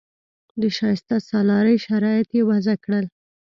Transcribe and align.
د 0.61 0.63
شایسته 0.77 1.15
سالارۍ 1.29 1.77
شرایط 1.87 2.29
یې 2.37 2.41
وضع 2.49 2.75
کړل. 2.83 3.05